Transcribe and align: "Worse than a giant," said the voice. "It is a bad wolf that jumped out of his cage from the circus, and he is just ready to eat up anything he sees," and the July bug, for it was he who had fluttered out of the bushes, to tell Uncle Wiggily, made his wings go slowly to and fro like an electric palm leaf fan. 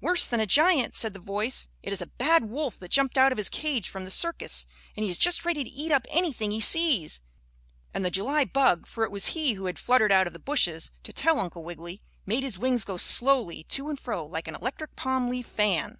"Worse 0.00 0.28
than 0.28 0.38
a 0.38 0.46
giant," 0.46 0.94
said 0.94 1.12
the 1.12 1.18
voice. 1.18 1.66
"It 1.82 1.92
is 1.92 2.00
a 2.00 2.06
bad 2.06 2.44
wolf 2.48 2.78
that 2.78 2.92
jumped 2.92 3.18
out 3.18 3.32
of 3.32 3.36
his 3.36 3.48
cage 3.48 3.88
from 3.88 4.04
the 4.04 4.12
circus, 4.12 4.64
and 4.96 5.02
he 5.02 5.10
is 5.10 5.18
just 5.18 5.44
ready 5.44 5.64
to 5.64 5.70
eat 5.70 5.90
up 5.90 6.06
anything 6.08 6.52
he 6.52 6.60
sees," 6.60 7.20
and 7.92 8.04
the 8.04 8.08
July 8.12 8.44
bug, 8.44 8.86
for 8.86 9.02
it 9.02 9.10
was 9.10 9.34
he 9.34 9.54
who 9.54 9.64
had 9.66 9.80
fluttered 9.80 10.12
out 10.12 10.28
of 10.28 10.34
the 10.34 10.38
bushes, 10.38 10.92
to 11.02 11.12
tell 11.12 11.40
Uncle 11.40 11.64
Wiggily, 11.64 12.00
made 12.26 12.44
his 12.44 12.60
wings 12.60 12.84
go 12.84 12.96
slowly 12.96 13.64
to 13.64 13.88
and 13.88 13.98
fro 13.98 14.24
like 14.24 14.46
an 14.46 14.54
electric 14.54 14.94
palm 14.94 15.28
leaf 15.28 15.48
fan. 15.48 15.98